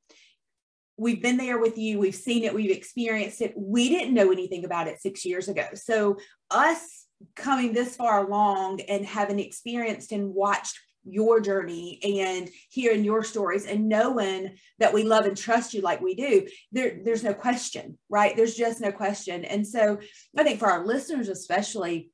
[0.97, 3.53] we've been there with you, we've seen it, we've experienced it.
[3.55, 5.65] We didn't know anything about it six years ago.
[5.73, 6.17] So,
[6.51, 6.98] us
[7.35, 13.65] coming this far along and having experienced and watched your journey and hearing your stories
[13.65, 17.97] and knowing that we love and trust you like we do there there's no question
[18.09, 18.35] right?
[18.35, 19.45] There's just no question.
[19.45, 19.99] And so
[20.37, 22.11] i think for our listeners especially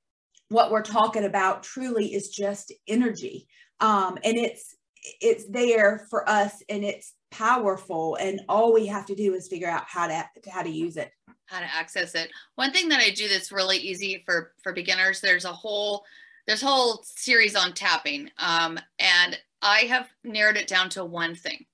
[0.49, 3.47] what we're talking about truly is just energy.
[3.79, 4.75] Um and it's
[5.21, 8.15] it's there for us and it's powerful.
[8.15, 11.11] And all we have to do is figure out how to how to use it
[11.45, 12.31] how to access it.
[12.55, 15.21] One thing that I do that's really easy for for beginners.
[15.21, 16.05] There's a whole
[16.45, 21.36] there's a whole series on tapping, um, and I have narrowed it down to one
[21.36, 21.65] thing.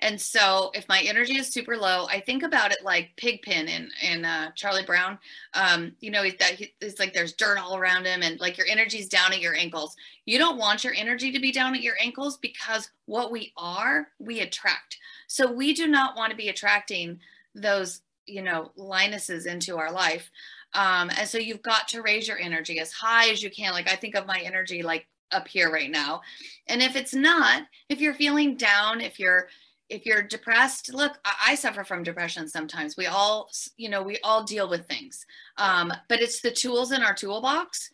[0.00, 3.90] And so, if my energy is super low, I think about it like Pigpen in
[4.02, 5.18] in uh, Charlie Brown.
[5.54, 8.58] Um, you know, he's that he, it's like there's dirt all around him, and like
[8.58, 9.96] your energy's down at your ankles.
[10.26, 14.08] You don't want your energy to be down at your ankles because what we are,
[14.18, 14.98] we attract.
[15.26, 17.20] So we do not want to be attracting
[17.54, 20.30] those you know linuses into our life
[20.74, 23.90] um and so you've got to raise your energy as high as you can like
[23.90, 26.20] i think of my energy like up here right now
[26.68, 29.48] and if it's not if you're feeling down if you're
[29.88, 34.42] if you're depressed look I, suffer from depression sometimes we all you know we all
[34.42, 35.26] deal with things
[35.58, 37.90] um, but it's the tools in our toolbox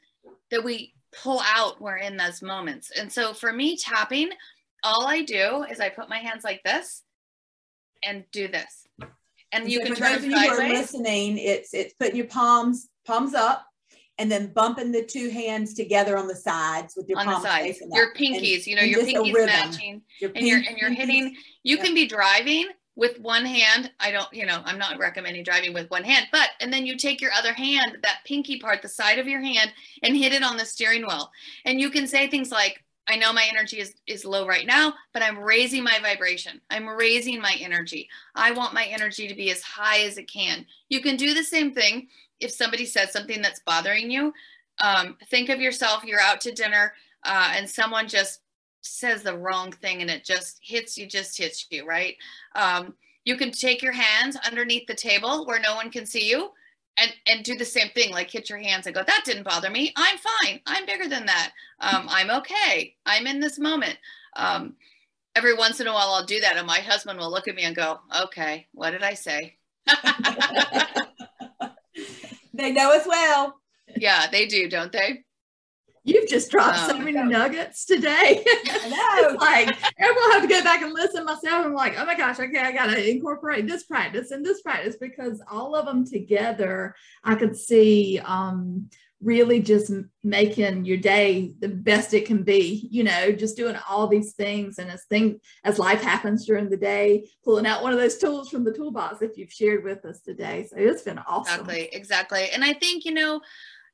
[0.50, 4.30] that we pull out we're in those moments and so for me tapping
[4.84, 7.02] all i do is i put my hands like this
[8.04, 8.86] and do this
[9.52, 12.26] and, you so can for those of you who are listening it's it's putting your
[12.26, 13.66] palms palms up
[14.20, 17.48] and then bumping the two hands together on the sides with your on palms the
[17.48, 17.82] sides.
[17.90, 21.34] Your pinkies, and, you know, your pinkies matching, your and you're and you're hitting.
[21.62, 21.82] You yeah.
[21.82, 23.90] can be driving with one hand.
[23.98, 26.98] I don't, you know, I'm not recommending driving with one hand, but and then you
[26.98, 30.42] take your other hand, that pinky part, the side of your hand, and hit it
[30.42, 31.30] on the steering wheel,
[31.64, 34.94] and you can say things like, I know my energy is, is low right now,
[35.12, 36.60] but I'm raising my vibration.
[36.70, 38.08] I'm raising my energy.
[38.34, 40.64] I want my energy to be as high as it can.
[40.88, 44.32] You can do the same thing if somebody says something that's bothering you,
[44.80, 46.94] um, think of yourself, you're out to dinner
[47.24, 48.40] uh, and someone just
[48.80, 52.16] says the wrong thing and it just hits you, just hits you, right?
[52.54, 52.94] Um,
[53.24, 56.50] you can take your hands underneath the table where no one can see you
[57.00, 59.70] and, and do the same thing, like hit your hands and go, that didn't bother
[59.70, 59.92] me.
[59.96, 60.60] I'm fine.
[60.66, 61.52] I'm bigger than that.
[61.80, 62.94] Um, I'm okay.
[63.06, 63.96] I'm in this moment.
[64.36, 64.74] Um,
[65.34, 66.56] every once in a while, I'll do that.
[66.56, 69.56] And my husband will look at me and go, okay, what did I say?
[72.60, 73.58] They know as well.
[73.96, 75.24] Yeah, they do, don't they?
[76.04, 78.44] You've just dropped um, so many nuggets today.
[78.46, 79.36] I know.
[79.40, 80.92] like, and we'll have to go back and
[81.24, 81.66] myself.
[81.66, 84.96] I'm like, oh my gosh, okay, I got to incorporate this practice and this practice
[85.00, 88.88] because all of them together, I could see um,
[89.22, 89.92] really just
[90.24, 94.78] making your day the best it can be you know just doing all these things.
[94.78, 98.48] And as thing as life happens during the day pulling out one of those tools
[98.48, 100.66] from the toolbox that you've shared with us today.
[100.70, 101.60] So it's been awesome.
[101.60, 102.48] Exactly exactly.
[102.50, 103.40] And i think you know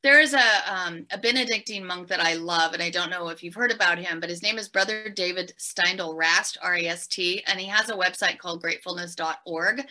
[0.03, 3.43] there is a, um, a benedictine monk that i love and i don't know if
[3.43, 7.67] you've heard about him but his name is brother david steindl rast r-a-s-t and he
[7.67, 9.87] has a website called gratefulness.org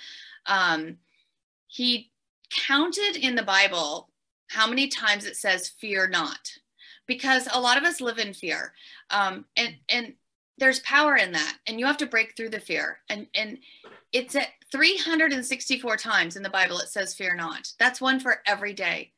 [0.47, 0.97] um,
[1.67, 2.11] he
[2.49, 4.09] counted in the bible
[4.49, 6.51] how many times it says fear not
[7.07, 8.73] because a lot of us live in fear.
[9.09, 10.13] Um, and and
[10.57, 12.99] there's power in that and you have to break through the fear.
[13.09, 13.59] And and
[14.11, 17.71] it's at 364 times in the bible it says fear not.
[17.79, 19.11] That's one for every day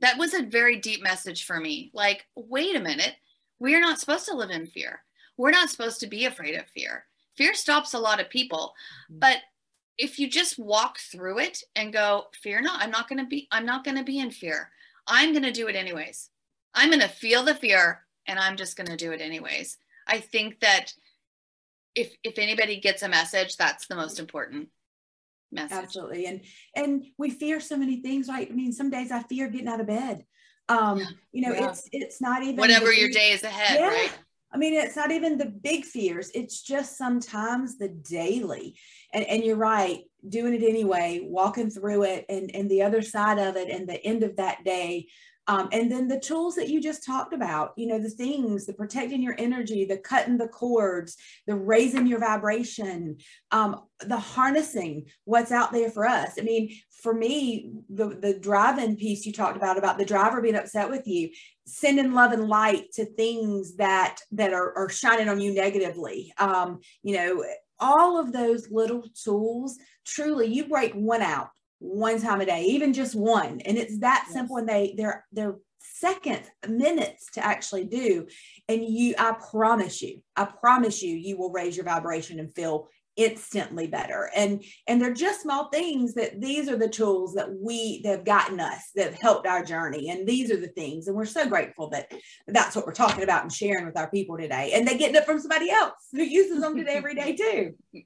[0.00, 1.90] that was a very deep message for me.
[1.94, 3.14] Like wait a minute.
[3.58, 5.02] We're not supposed to live in fear.
[5.36, 7.06] We're not supposed to be afraid of fear.
[7.36, 8.74] Fear stops a lot of people.
[9.10, 9.20] Mm-hmm.
[9.20, 9.38] but
[9.96, 12.82] if you just walk through it and go fear not.
[12.82, 14.70] I'm not going to be i'm not going to be in fear.
[15.06, 16.30] I'm going to do it anyways.
[16.74, 19.78] I'm going to feel the fear and i'm just going to do it anyways.
[20.06, 20.92] I think that
[21.94, 24.68] if if anybody gets a message that's the most important
[25.56, 26.40] absolutely and
[26.74, 29.80] and we fear so many things right i mean some days i fear getting out
[29.80, 30.24] of bed
[30.68, 31.06] um yeah.
[31.32, 31.68] you know yeah.
[31.68, 33.88] it's it's not even whatever your day is ahead yeah.
[33.88, 34.12] right
[34.54, 36.30] I mean, it's not even the big fears.
[36.32, 38.78] It's just sometimes the daily.
[39.12, 43.40] And, and you're right, doing it anyway, walking through it and, and the other side
[43.40, 45.08] of it and the end of that day.
[45.46, 48.72] Um, and then the tools that you just talked about, you know, the things, the
[48.72, 53.18] protecting your energy, the cutting the cords, the raising your vibration,
[53.50, 56.32] um, the harnessing what's out there for us.
[56.38, 60.56] I mean, for me, the, the driving piece you talked about, about the driver being
[60.56, 61.30] upset with you,
[61.66, 66.78] sending love and light to things that that are, are shining on you negatively um
[67.02, 67.44] you know
[67.80, 72.92] all of those little tools truly you break one out one time a day even
[72.92, 73.60] just one.
[73.60, 74.34] And it's that yes.
[74.34, 78.26] simple and they they're they're seconds minutes to actually do.
[78.68, 82.88] And you i promise you i promise you you will raise your vibration and feel
[83.16, 84.30] instantly better.
[84.34, 88.24] And and they're just small things that these are the tools that we that have
[88.24, 90.10] gotten us that have helped our journey.
[90.10, 92.12] And these are the things and we're so grateful that
[92.48, 94.72] that's what we're talking about and sharing with our people today.
[94.74, 97.74] And they're getting it from somebody else who uses them today every day too.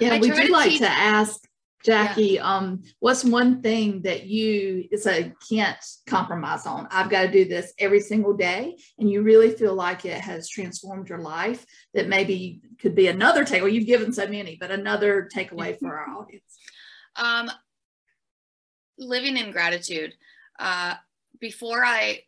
[0.00, 1.40] Yeah I we do like teach- to ask
[1.84, 2.56] Jackie, yeah.
[2.56, 6.86] um, what's one thing that you it's a can't compromise on?
[6.90, 10.48] I've got to do this every single day, and you really feel like it has
[10.48, 11.64] transformed your life.
[11.94, 13.72] That maybe could be another takeaway.
[13.72, 16.58] You've given so many, but another takeaway for our audience.
[17.16, 17.50] Um,
[18.98, 20.14] living in gratitude.
[20.58, 20.94] Uh,
[21.40, 22.20] before I,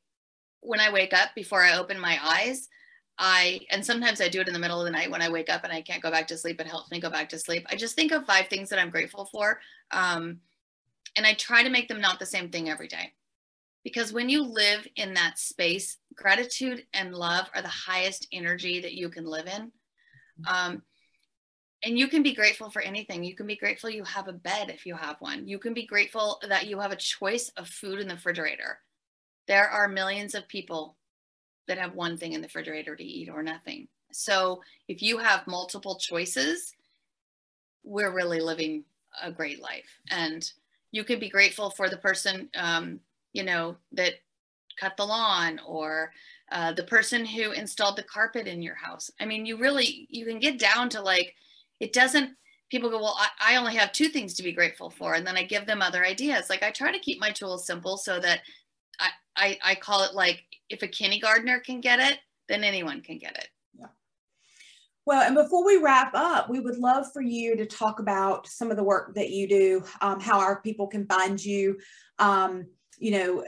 [0.61, 2.68] when I wake up, before I open my eyes,
[3.19, 5.51] I, and sometimes I do it in the middle of the night when I wake
[5.51, 6.61] up and I can't go back to sleep.
[6.61, 7.67] It helps me go back to sleep.
[7.71, 9.61] I just think of five things that I'm grateful for.
[9.91, 10.41] Um,
[11.17, 13.13] and I try to make them not the same thing every day.
[13.85, 18.95] Because when you live in that space, gratitude and love are the highest energy that
[18.95, 19.73] you can live in.
[20.47, 20.83] Um,
[21.85, 23.25] and you can be grateful for anything.
[23.25, 25.49] You can be grateful you have a bed if you have one.
[25.49, 28.79] You can be grateful that you have a choice of food in the refrigerator.
[29.49, 30.97] There are millions of people
[31.69, 33.89] that have one thing in the refrigerator to eat or nothing.
[34.11, 36.75] So if you have multiple choices,
[37.85, 38.85] we're really living
[39.23, 39.99] a great life.
[40.11, 40.51] And
[40.91, 43.01] you can be grateful for the person, um,
[43.33, 44.15] you know, that
[44.79, 46.13] cut the lawn or
[46.51, 49.11] uh, the person who installed the carpet in your house.
[49.21, 51.35] I mean, you really, you can get down to like,
[51.81, 52.37] it doesn't,
[52.71, 55.15] people go, well, I, I only have two things to be grateful for.
[55.15, 56.49] And then I give them other ideas.
[56.51, 58.41] Like I try to keep my tools simple so that
[59.37, 62.18] I, I, call it like, if a kindergartner can get it,
[62.49, 63.49] then anyone can get it.
[65.05, 68.70] Well, and before we wrap up, we would love for you to talk about some
[68.70, 71.78] of the work that you do, um, how our people can find you,
[72.18, 72.66] um,
[72.99, 73.45] you know,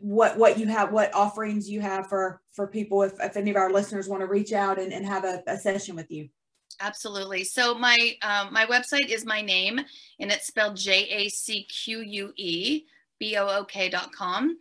[0.00, 3.56] what what you have, what offerings you have for for people if, if any of
[3.56, 6.28] our listeners want to reach out and, and have a, a session with you.
[6.80, 7.44] Absolutely.
[7.44, 9.80] So my um, my website is my name,
[10.18, 12.84] and it's spelled J A C Q U E
[13.18, 14.56] B O O K dot com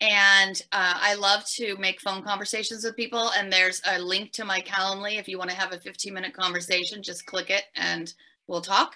[0.00, 3.30] and uh, I love to make phone conversations with people.
[3.36, 5.18] And there's a link to my Calendly.
[5.18, 8.12] If you want to have a 15 minute conversation, just click it and
[8.46, 8.94] we'll talk.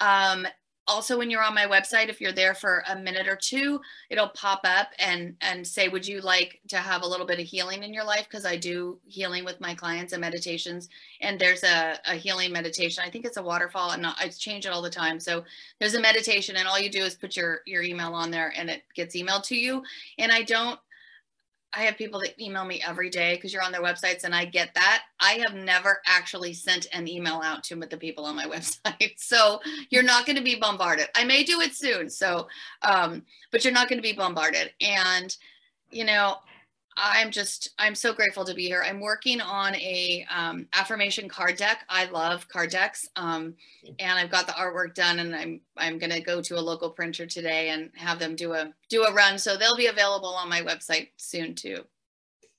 [0.00, 0.46] Um,
[0.90, 3.80] also when you're on my website if you're there for a minute or two
[4.10, 7.46] it'll pop up and and say would you like to have a little bit of
[7.46, 8.26] healing in your life?
[8.28, 10.88] Because i do healing with my clients and meditations
[11.20, 13.04] and there's a, a healing meditation.
[13.06, 15.20] I think it's a waterfall and i change it all the time.
[15.20, 15.44] So
[15.78, 18.68] there's a meditation and all you do is put your your email on there and
[18.68, 19.82] it gets emailed to you.
[20.18, 20.78] And i don't
[21.72, 24.44] I have people that email me every day because you're on their websites and I
[24.44, 25.02] get that.
[25.20, 29.14] I have never actually sent an email out to the people on my website.
[29.18, 29.60] So
[29.90, 31.08] you're not going to be bombarded.
[31.14, 32.10] I may do it soon.
[32.10, 32.48] So,
[32.82, 34.72] um, but you're not going to be bombarded.
[34.80, 35.34] And,
[35.90, 36.36] you know,
[36.96, 38.82] I'm just, I'm so grateful to be here.
[38.84, 41.84] I'm working on a um, affirmation card deck.
[41.88, 43.08] I love card decks.
[43.16, 43.54] Um,
[43.98, 46.90] and I've got the artwork done and I'm, I'm going to go to a local
[46.90, 49.38] printer today and have them do a, do a run.
[49.38, 51.84] So they'll be available on my website soon too.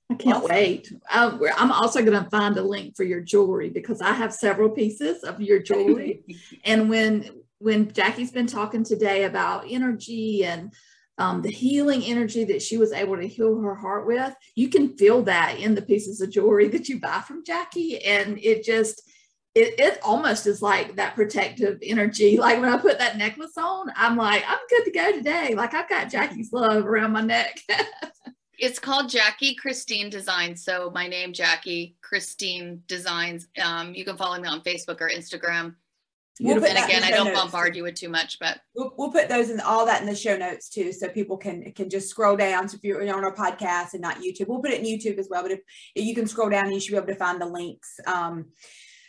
[0.09, 0.49] I can't awesome.
[0.49, 0.93] wait.
[1.09, 5.23] I'm also going to find a link for your jewelry because I have several pieces
[5.23, 6.23] of your jewelry.
[6.65, 7.29] and when,
[7.59, 10.73] when Jackie's been talking today about energy and
[11.21, 14.97] um, the healing energy that she was able to heal her heart with, you can
[14.97, 18.03] feel that in the pieces of jewelry that you buy from Jackie.
[18.03, 19.07] And it just,
[19.53, 22.37] it, it almost is like that protective energy.
[22.41, 25.53] Like when I put that necklace on, I'm like, I'm good to go today.
[25.53, 27.59] Like I've got Jackie's love around my neck.
[28.57, 30.63] it's called Jackie Christine Designs.
[30.63, 33.47] So my name, Jackie Christine Designs.
[33.63, 35.75] Um, you can follow me on Facebook or Instagram.
[36.39, 37.39] We'll and again, I don't notes.
[37.39, 40.15] bombard you with too much, but we'll, we'll put those and all that in the
[40.15, 42.67] show notes too, so people can can just scroll down.
[42.67, 45.27] So if you're on our podcast and not YouTube, we'll put it in YouTube as
[45.29, 45.43] well.
[45.43, 45.59] But if,
[45.95, 47.99] if you can scroll down, you should be able to find the links.
[48.07, 48.45] Um,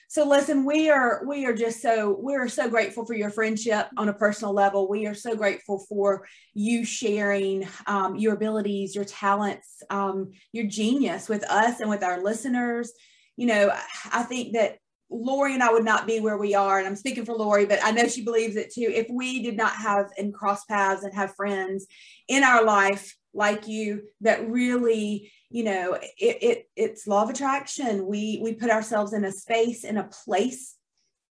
[0.09, 3.87] so listen, we are we are just so we are so grateful for your friendship
[3.97, 4.87] on a personal level.
[4.87, 11.31] We are so grateful for you sharing um, your abilities, your talents, um, your genius
[11.31, 12.93] with us and with our listeners.
[13.39, 13.73] You know,
[14.13, 14.77] I think that
[15.13, 16.79] Lori and I would not be where we are.
[16.79, 18.91] And I'm speaking for Lori, but I know she believes it too.
[18.93, 21.87] If we did not have and cross paths and have friends
[22.29, 28.07] in our life like you that really, you know, it, it it's law of attraction.
[28.07, 30.77] We we put ourselves in a space, in a place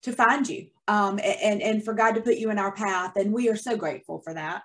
[0.02, 0.68] to find you.
[0.88, 3.16] Um, and and for God to put you in our path.
[3.16, 4.62] And we are so grateful for that.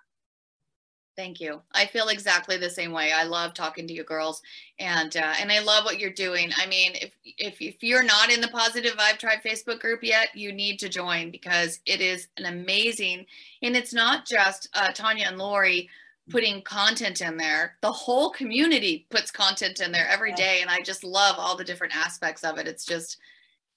[1.17, 1.61] Thank you.
[1.73, 3.11] I feel exactly the same way.
[3.11, 4.41] I love talking to you girls,
[4.79, 6.51] and uh, and I love what you're doing.
[6.55, 10.29] I mean, if if if you're not in the Positive Vibe Tribe Facebook group yet,
[10.35, 13.25] you need to join because it is an amazing,
[13.61, 15.89] and it's not just uh, Tanya and Lori
[16.29, 17.75] putting content in there.
[17.81, 21.65] The whole community puts content in there every day, and I just love all the
[21.65, 22.67] different aspects of it.
[22.67, 23.17] It's just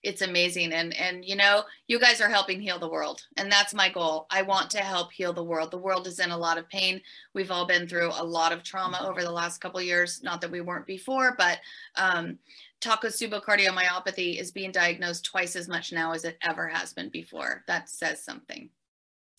[0.04, 0.72] it's amazing.
[0.72, 3.22] And and you know you guys are helping heal the world.
[3.36, 4.26] And that's my goal.
[4.30, 5.70] I want to help heal the world.
[5.70, 7.00] The world is in a lot of pain.
[7.34, 10.22] We've all been through a lot of trauma over the last couple years.
[10.22, 11.58] Not that we weren't before but
[11.96, 12.38] um,
[12.80, 17.62] takotsubo cardiomyopathy is being diagnosed twice as much now as it ever has been before.
[17.66, 18.70] That says something.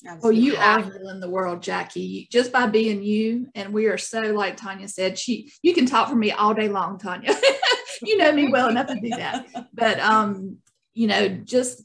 [0.05, 0.39] Absolutely.
[0.39, 3.47] Oh, you are healing the world, Jackie, just by being you.
[3.55, 6.67] And we are so, like Tanya said, she you can talk for me all day
[6.67, 7.33] long, Tanya.
[8.07, 9.47] you know me well enough to do that.
[9.73, 10.57] But um,
[10.93, 11.83] you know, just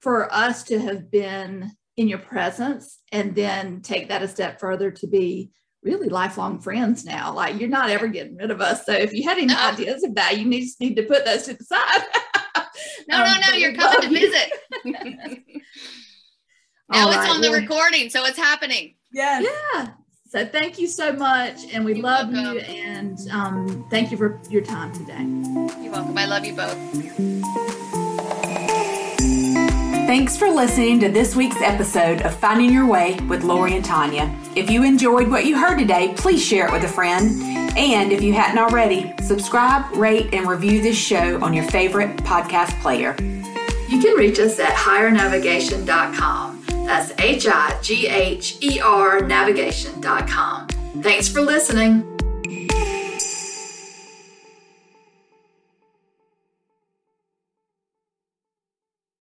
[0.00, 4.90] for us to have been in your presence and then take that a step further
[4.92, 5.50] to be
[5.82, 7.32] really lifelong friends now.
[7.32, 8.86] Like you're not ever getting rid of us.
[8.86, 9.56] So if you had any no.
[9.56, 12.02] ideas of that, you need, just need to put those to the side.
[13.08, 14.52] no, um, no, no, you're coming to visit.
[16.90, 18.94] now it's on the well, recording, so it's happening.
[19.12, 19.40] Yeah.
[19.40, 19.88] Yeah.
[20.30, 22.56] So thank you so much, and we You're love welcome.
[22.56, 25.22] you, and um, thank you for your time today.
[25.82, 26.18] You're welcome.
[26.18, 26.76] I love you both.
[30.06, 34.34] Thanks for listening to this week's episode of Finding Your Way with Lori and Tanya.
[34.54, 37.42] If you enjoyed what you heard today, please share it with a friend.
[37.78, 42.78] And if you hadn't already, subscribe, rate, and review this show on your favorite podcast
[42.82, 43.16] player.
[43.88, 46.57] You can reach us at highernavigation.com.
[46.88, 50.68] That's H I G H E R navigation.com.
[51.02, 52.02] Thanks for listening.